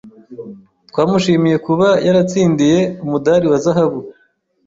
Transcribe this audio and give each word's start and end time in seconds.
Twamushimiye 0.89 1.57
kuba 1.65 1.87
yaratsindiye 2.05 2.79
umudari 3.03 3.45
wa 3.51 3.57
zahabu. 3.63 3.99